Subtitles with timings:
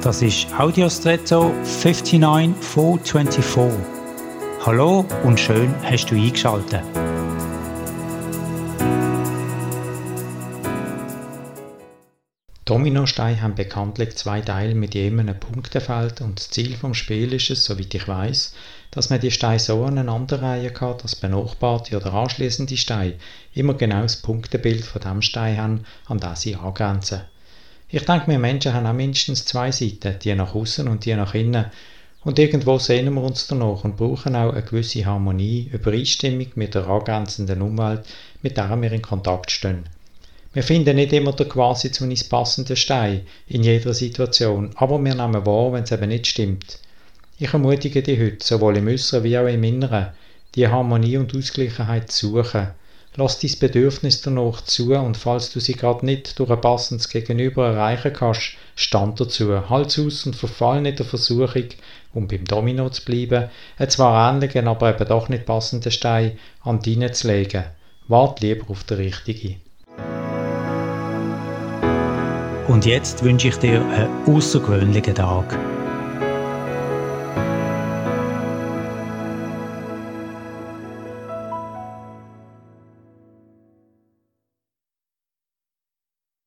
[0.00, 3.84] Das ist Audiostretto 59424.
[4.64, 6.84] Hallo und schön hast du eingeschaltet.
[12.64, 17.50] Dominosteine haben bekanntlich zwei Teile mit jedem einem Punktefeld und das Ziel vom Spiel ist
[17.50, 18.54] es, soweit ich weiß,
[18.92, 23.14] dass man die Steine so aneinanderreihen kann, dass benachbarte oder anschließende Steine
[23.52, 27.22] immer genau das Punktebild von dem Stein haben, an das sie angrenzen.
[27.90, 31.32] Ich denke, wir Menschen haben auch mindestens zwei Seiten, die nach außen und die nach
[31.32, 31.64] innen.
[32.22, 36.86] Und irgendwo sehnen wir uns danach und brauchen auch eine gewisse Harmonie, Übereinstimmung mit der
[36.86, 38.04] angrenzenden Umwelt,
[38.42, 39.84] mit der wir in Kontakt stehen.
[40.52, 45.14] Wir finden nicht immer den quasi zu uns passenden Stein in jeder Situation, aber wir
[45.14, 46.80] nehmen wahr, wenn es eben nicht stimmt.
[47.38, 50.08] Ich ermutige dich heute, sowohl im Äußeren wie auch im Inneren,
[50.54, 52.68] die Harmonie und Ausgleichheit zu suchen
[53.16, 57.68] Lass dein Bedürfnis danach zu und falls du sie gerade nicht durch ein passendes Gegenüber
[57.68, 59.68] erreichen kannst, stand dazu.
[59.68, 61.68] Halt's aus und verfall nicht der Versuchung,
[62.14, 66.80] um beim Domino zu bleiben, einen zwar ähnlichen, aber eben doch nicht passenden Stein an
[66.80, 67.64] deinen zu legen.
[68.06, 69.60] Wart lieber auf den richtigen.
[72.68, 75.77] Und jetzt wünsche ich dir einen außergewöhnlichen Tag.